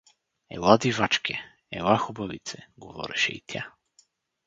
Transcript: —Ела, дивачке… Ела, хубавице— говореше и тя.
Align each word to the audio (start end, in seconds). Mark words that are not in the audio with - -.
—Ела, 0.55 0.73
дивачке… 0.81 1.35
Ела, 1.77 1.95
хубавице— 2.03 2.57
говореше 2.83 3.31
и 3.37 3.39
тя. 3.49 3.63